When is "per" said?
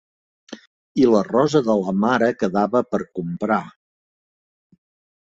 2.97-3.03